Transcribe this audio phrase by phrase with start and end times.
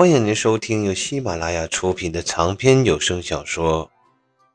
[0.00, 3.86] 欢迎您收听由喜马拉雅出品的长篇有声小说《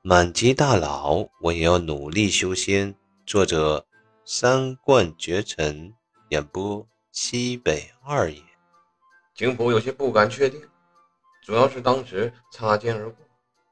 [0.02, 2.92] 满级大佬我也要努力修仙》，
[3.28, 3.86] 作者
[4.26, 5.94] 三冠绝尘，
[6.29, 8.42] 演播西北二爷。
[9.36, 10.60] 景普有些不敢确定，
[11.44, 13.18] 主要是当时擦肩而过，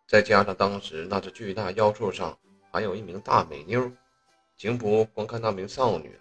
[0.07, 2.37] 再加上当时那只巨大妖兽上
[2.71, 3.91] 还有一名大美妞，
[4.55, 6.15] 景普光看那名少女，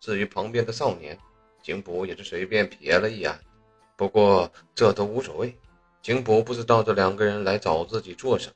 [0.00, 1.18] 至于旁边的少年。
[1.62, 3.38] 景卜也是随便瞥了一眼，
[3.96, 5.56] 不过这都无所谓。
[6.02, 8.54] 景卜不知道这两个人来找自己做什么，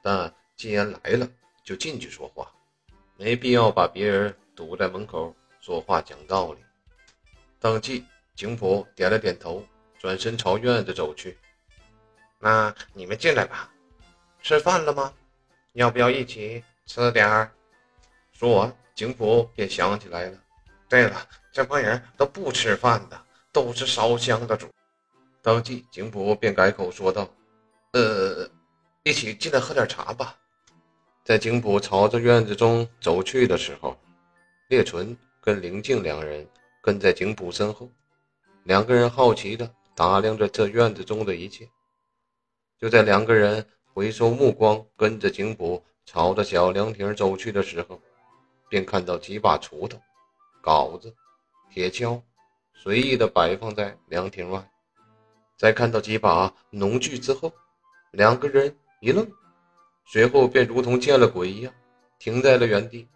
[0.00, 1.28] 但既然来了，
[1.62, 2.50] 就进去说话，
[3.16, 6.60] 没必要把别人堵在门口说话讲道理。
[7.58, 8.04] 当即，
[8.34, 9.62] 景卜点了点头，
[9.98, 11.36] 转身朝院子走去。
[12.38, 13.70] 那你们进来吧，
[14.42, 15.12] 吃饭了吗？
[15.72, 17.50] 要不要一起吃点儿？
[18.32, 20.38] 说完，景卜便想起来了。
[20.88, 23.23] 对了，这帮人都不吃饭的，
[23.54, 24.66] 都是烧香的主。
[25.40, 27.30] 当即，景卜便改口说道
[27.92, 28.50] ：“呃，
[29.04, 30.36] 一起进来喝点茶吧。”
[31.24, 33.96] 在景卜朝着院子中走去的时候，
[34.68, 36.46] 列纯跟林静两人
[36.82, 37.88] 跟在景卜身后，
[38.64, 41.68] 两个人好奇的打量着这院子中的一切。
[42.80, 48.00] 就在两个人回收目光，跟着景卜朝着小凉亭走去的时候，
[48.68, 49.98] 便看到几把锄头。
[50.62, 51.14] 镐子、
[51.70, 52.20] 铁锹
[52.74, 54.62] 随意的摆放在凉亭外，
[55.56, 57.50] 在看到几把农具之后，
[58.10, 59.26] 两个人一愣，
[60.04, 61.72] 随后便如同见了鬼一样，
[62.18, 63.08] 停在了原地。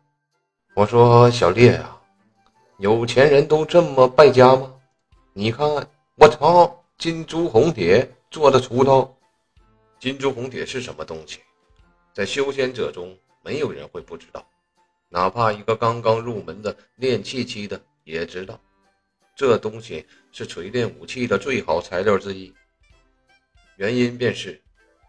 [0.74, 2.00] 我说：“小烈啊，
[2.78, 4.74] 有钱人都这么败家吗？
[5.32, 5.66] 你看，
[6.14, 9.16] 我操，金珠红铁做的锄头。
[9.98, 11.40] 金珠红铁是什么东西？
[12.14, 14.46] 在修仙者中，没有人会不知道。”
[15.10, 18.60] 哪怕一个刚刚入门的练气期的也知道，
[19.38, 22.52] 这东西是锤炼武器的最好材料之一。
[23.76, 24.60] 原因便是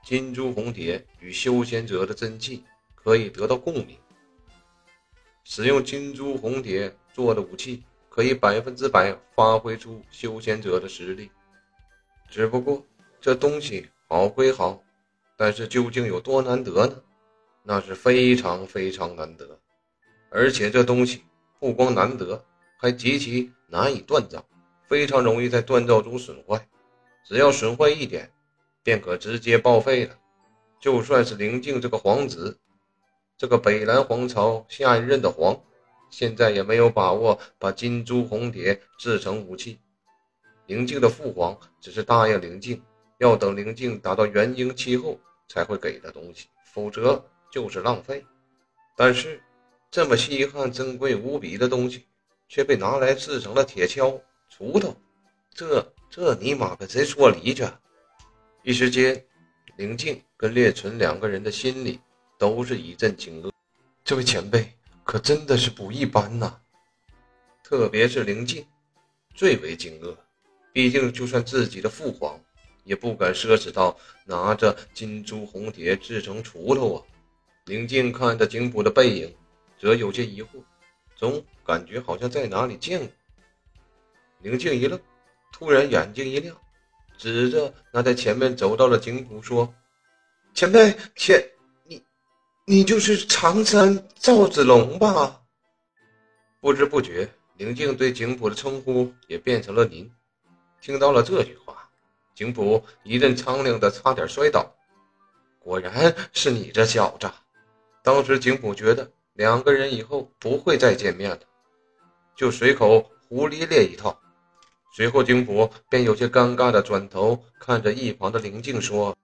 [0.06, 2.64] 金珠红铁与修仙者的真气
[2.94, 3.98] 可以得到共鸣，
[5.44, 11.32] 使用金珠红铁做的武器可以百分之百发挥出修仙者的实力。
[12.30, 12.86] 只不过
[13.20, 14.80] 这东西好归好，
[15.36, 17.02] 但是究竟有多难得呢？
[17.64, 19.60] 那是非常非常难得。
[20.30, 21.24] 而且这东西
[21.60, 22.46] 不光难得，
[22.78, 24.44] 还极其难以锻造，
[24.88, 26.68] 非常容易在锻造中损坏。
[27.24, 28.32] 只要损坏一点，
[28.84, 30.18] 便可直接报废了。
[30.80, 32.60] 就算是灵境这个皇子，
[33.38, 35.60] 这个北蓝皇朝下一任的皇，
[36.10, 39.80] 现在也没有把握把金珠红铁制成武器。
[40.66, 42.82] 灵境的父皇只是答应灵境，
[43.20, 48.26] 要等灵境达到元婴期后才会给的东西，否则就是浪费。
[48.96, 49.42] 但是。
[49.92, 52.06] 这么稀罕、珍贵无比的东西，
[52.50, 54.20] 却被拿来制成了铁锹、
[54.52, 54.98] 锄头，
[55.54, 57.64] 这这尼玛跟谁说理去？
[58.64, 59.24] 一时间，
[59.78, 62.00] 林静跟列纯两个人的心里
[62.40, 63.52] 都是一阵惊愕。
[64.04, 64.74] 这位前辈
[65.04, 66.60] 可真的是不一般呐！
[67.64, 68.66] 特别是林静，
[69.36, 70.18] 最为惊愕。
[70.74, 72.40] 毕竟，就算自己的父皇，
[72.84, 73.96] 也不敢奢侈到
[74.26, 76.98] 拿着金珠红铁制成锄头啊！
[77.66, 79.36] 林静看着景普的背影。
[79.80, 80.62] 则有些疑惑，
[81.20, 83.10] 总感觉好像在哪里见过。
[84.38, 84.98] 宁静一愣，
[85.52, 86.56] 突然眼睛一亮，
[87.18, 89.74] 指着那在前面走到了景府说
[90.56, 91.46] ：“前辈，前
[91.84, 92.02] 你，
[92.66, 95.42] 你就是常山赵子龙吧？”
[96.62, 100.10] 不知不觉，宁静对景府的称呼也变成了“您”。
[100.80, 101.90] 听到了这句话，
[102.34, 104.74] 景府一阵苍凉的，差点摔倒。
[105.60, 107.30] 果然是你这小子！
[108.02, 109.12] 当时景府觉得。
[109.40, 111.40] 两个人以后不会再见面了，
[112.36, 114.20] 就随口胡咧咧一套。
[114.94, 119.16] 随后，景普便有些尴尬的转头看着一旁的林静说：“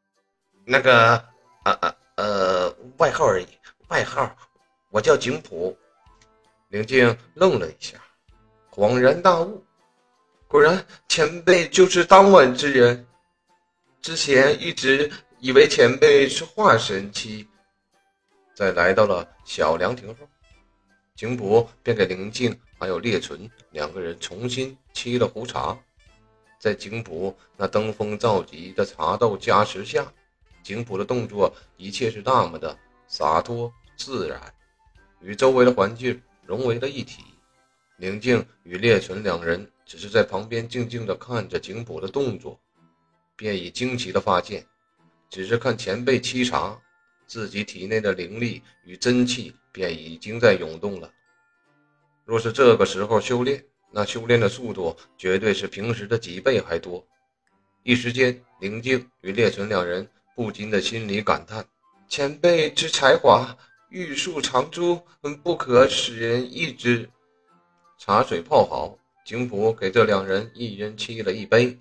[0.63, 1.21] 那个，
[1.65, 3.47] 呃呃呃，外号而已，
[3.89, 4.33] 外号，
[4.89, 5.77] 我叫景普。”
[6.71, 7.97] 林静愣了一下，
[8.71, 9.61] 恍然大悟，
[10.47, 13.05] 果然前辈就是当晚之人。
[14.01, 17.45] 之前一直以为前辈是化神期。
[18.55, 20.25] 在来到了小凉亭后，
[21.13, 25.77] 景博便给宁静还有列纯两个人重新沏了壶茶。
[26.57, 30.09] 在景博那登峰造极的茶道加持下，
[30.63, 32.75] 景博的动作一切是那么的
[33.07, 34.41] 洒脱自然，
[35.19, 37.25] 与周围的环境融为了一体。
[37.97, 42.57] 宁静与列纯两人只是在旁边静静地看着景博的动作，
[43.35, 44.65] 便已惊奇地发现，
[45.29, 46.79] 只是看前辈沏茶。
[47.27, 51.11] 自己体内的灵力与真气便已经在涌动了。
[52.23, 57.05] 若是这个时候修炼，那修炼的速度绝对是平时的几倍还多。
[57.83, 61.63] 一时间，林静与列存两人不禁的心里感叹：
[62.07, 63.55] 前辈之才华，
[63.89, 64.99] 玉树长珠，
[65.43, 67.07] 不可使人易之。
[67.97, 71.77] 茶水泡好，景普给这两人一人沏了一杯。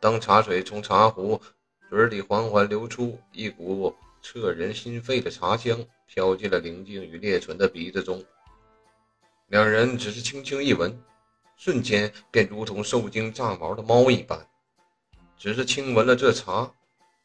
[0.00, 1.40] 当茶水从茶壶
[1.88, 8.24] 嘴里缓缓流出，一股彻人心肺的茶香飘进了林静与列存的鼻子中。
[9.48, 10.96] 两人只是轻轻一闻，
[11.56, 14.46] 瞬间便如同受惊炸毛的猫一般。
[15.36, 16.72] 只是轻闻了这茶，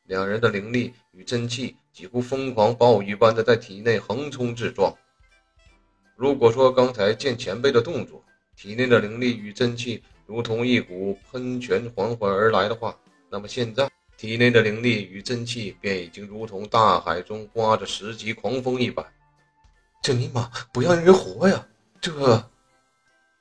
[0.05, 4.93] 两人的灵力与真气几乎疯狂暴雨般的在体内横冲直撞。
[6.15, 12.99] 如果说刚才见前辈的动作，体内的灵力与真气如同一股喷泉缓缓而来的话，
[13.29, 19.05] 那么现在体内的灵力与真气便已经如同大海中刮着十级狂风一般。
[20.01, 21.65] 这尼玛不让人活呀！
[22.01, 22.49] 这，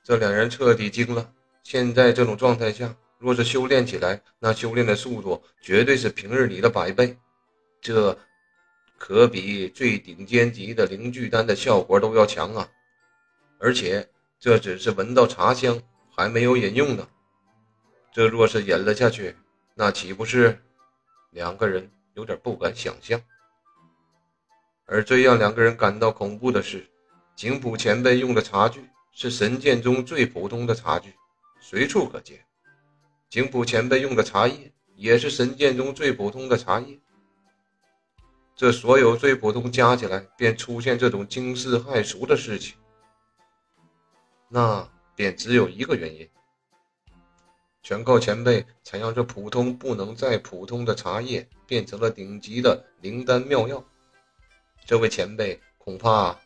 [0.04, 1.32] 这两人彻底惊了。
[1.62, 7.16] 现在这种状态下，若是修炼起来，那修炼的速度绝对是平日里的百倍。
[7.80, 8.16] 这
[8.98, 12.68] 可比最顶尖级的灵聚丹的效果都要强啊！
[13.58, 14.08] 而且。
[14.38, 15.80] 这只是闻到茶香，
[16.14, 17.08] 还没有饮用呢。
[18.12, 19.34] 这若是饮了下去，
[19.74, 20.62] 那岂不是
[21.36, 23.20] 两个人有点不敢想象？
[24.86, 26.88] 而最让两个人感到恐怖的是，
[27.36, 31.12] 景普前辈用的茶具是神剑中最普通的茶具，
[31.60, 32.42] 随处可见。
[33.28, 36.98] 景普前辈用的茶叶也是神剑中最普通的茶叶。
[38.54, 42.78] 这所有最普通加起来，便出现这种惊世骇俗的事情。
[44.48, 46.26] 那便只有一个原因，
[47.86, 53.84] 全靠前辈才让这普通不能再普通的茶叶变成了顶级的灵丹妙药。
[54.84, 56.36] 这位前辈恐怕，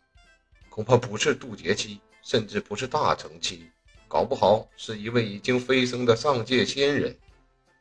[0.68, 3.70] 恐怕不是渡劫期，甚至不是大成期，
[4.06, 7.16] 搞不好是一位已经飞升的上界仙人。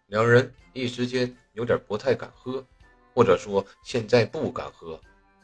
[0.08, 2.66] 两人一时间有点不太敢喝，
[3.14, 4.98] 或者说现在不敢喝。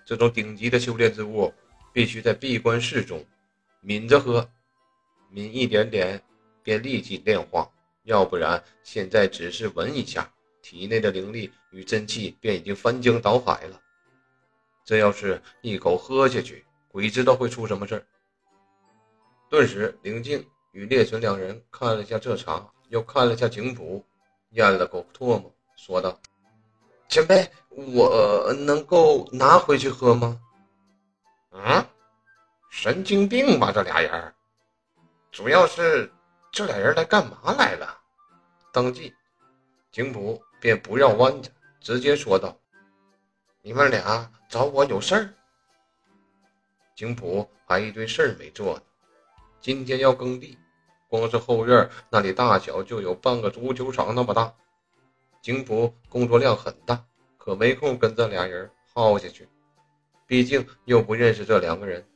[0.06, 1.54] 这种顶级的修炼之物，
[1.92, 3.22] 必须在闭关室中
[3.82, 4.50] 抿着喝。
[5.32, 6.24] 抿一点点，
[6.64, 7.70] 便立即炼化；
[8.06, 10.32] 要不然，现在只是闻一下，
[10.62, 13.82] 体内的灵力与真气便已经翻江倒海了。
[14.84, 18.06] 这要是一口喝下去，鬼知道会出什么事儿。
[19.50, 24.06] 顿时，灵静与列存两人看了下这茶，又看了下景谱，
[24.52, 26.20] 咽了口唾沫，说道
[27.10, 30.40] ：“前辈，我能够拿回去喝吗
[31.50, 31.88] ？”“啊，
[32.70, 34.34] 神经病吧，这俩人！”
[35.32, 36.12] 主要是
[36.56, 38.00] 这俩人来干嘛来了？
[38.72, 39.14] 当即，
[39.92, 42.58] 景普便不让弯着，直接说道
[43.62, 45.34] ：“你们俩找我有事儿？”
[46.96, 48.84] 景普还一堆事儿没做呢。
[49.60, 50.58] 今天要耕地，
[51.10, 54.54] 光是后院那里大小就有半个足球场那么大。
[55.42, 57.06] 景普工作量很大，
[57.38, 59.46] 可没空跟这俩人耗下去，
[60.26, 62.08] 毕竟又不认识这两个人。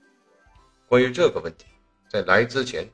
[0.88, 1.66] 关于这个问题，
[2.10, 2.90] 在来之前。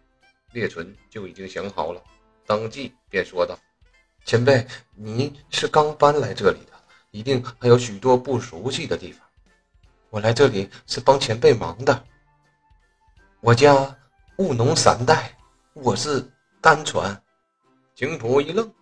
[0.56, 2.02] 列存就已经想好了，
[2.46, 3.60] 当即便说道
[4.24, 4.66] ：“前辈，
[4.96, 6.72] 您是刚搬来这里的，
[7.12, 9.22] 一定还有许多不熟悉的地方。
[10.10, 12.06] 我来这里是帮前辈忙的。
[13.42, 13.94] 我家
[14.38, 15.38] 务农三代，
[15.74, 16.26] 我是
[16.62, 17.22] 单传。”
[17.94, 18.74] 景普一愣，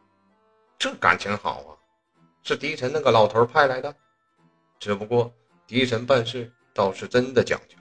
[0.78, 1.74] 这感情好啊，
[2.44, 3.96] 是狄晨那个老头派来的。
[4.80, 5.34] 只不过
[5.66, 7.76] 狄晨办事倒是真的讲究，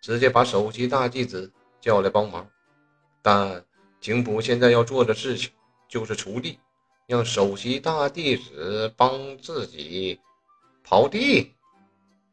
[0.00, 2.48] 直接把首席大弟子叫来帮忙。
[3.24, 3.64] 但
[4.00, 5.50] 景普现在要做的事情
[5.88, 6.60] 就是锄地，
[7.06, 10.20] 让首席大弟子帮自己
[10.86, 11.54] 刨地，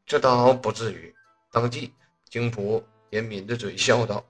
[0.06, 1.16] 这倒不至于。
[1.50, 1.94] 当即，
[2.30, 4.22] 景普也抿着嘴笑道：“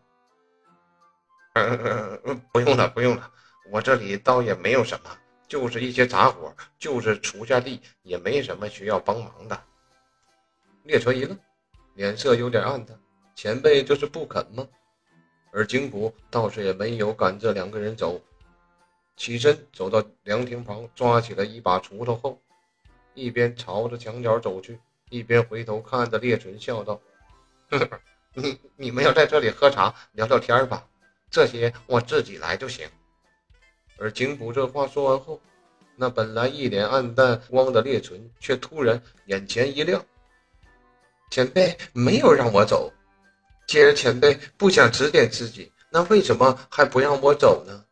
[2.54, 3.32] 不用了，不用了，
[3.72, 5.10] 我这里倒也没有什么，
[5.48, 9.60] 就是一些杂活，就是锄下地，也没什么需要帮忙的。”
[10.86, 11.36] 列传一愣，
[11.96, 12.96] 脸色有点暗淡
[13.34, 14.68] ：“前辈就是不肯吗？”
[15.52, 18.22] 而景谷倒是也没有赶这两个人走，
[19.18, 22.42] 起身走到凉亭旁，抓起了一把锄头后，
[23.14, 24.80] 一边朝着墙角走去，
[25.10, 27.00] 一边回头看着列纯，笑道
[27.70, 28.00] ：“呵呵，
[28.34, 30.88] 你你们要在这里喝茶聊聊天吧，
[31.30, 32.88] 这些我自己来就行。”
[34.00, 35.40] 而景谷这话说完后，
[35.98, 40.04] 那本来一脸暗淡光的列纯却突然眼前一亮
[41.30, 42.92] ：“前辈没有让我走。”
[43.72, 47.86] 既然前辈不想指点自己，那为什么还不让我走呢？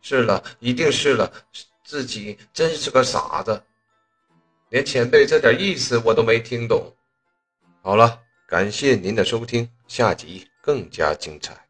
[0.00, 1.30] 是了，一定是了，
[1.84, 3.62] 自己真是个傻子，
[4.70, 6.96] 连前辈这点意思我都没听懂。
[7.82, 11.61] 好了，感谢您的收听，下集更加精彩。